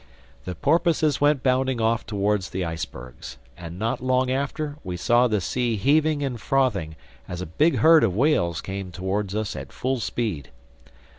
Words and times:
The 0.45 0.55
porpoises 0.55 1.21
went 1.21 1.43
bounding 1.43 1.79
off 1.79 2.07
towards 2.07 2.49
the 2.49 2.65
icebergs. 2.65 3.37
And 3.55 3.77
not 3.77 4.01
long 4.01 4.31
after, 4.31 4.77
we 4.83 4.97
saw 4.97 5.27
the 5.27 5.39
sea 5.39 5.75
heaving 5.75 6.23
and 6.23 6.41
frothing 6.41 6.95
as 7.27 7.39
a 7.39 7.45
big 7.45 7.75
herd 7.75 8.03
of 8.03 8.15
whales 8.15 8.61
came 8.61 8.91
towards 8.91 9.35
us 9.35 9.55
at 9.55 9.71
full 9.71 9.99
speed. 9.99 10.49